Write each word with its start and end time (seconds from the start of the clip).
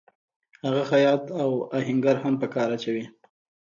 هغه 0.65 0.83
خیاط 0.91 1.23
او 1.41 1.51
آهنګر 1.77 2.15
هم 2.23 2.33
په 2.41 2.47
کار 2.53 2.69
اچوي 2.75 3.05